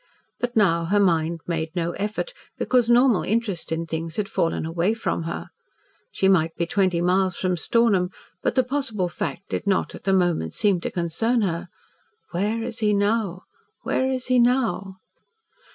[0.39, 4.95] But now her mind made no effort, because normal interest in things had fallen away
[4.95, 5.49] from her.
[6.11, 8.09] She might be twenty miles from Stornham,
[8.41, 11.67] but the possible fact did not, at the moment, seem to concern her.
[12.31, 13.43] (Where is he now
[13.83, 14.95] where is he now?)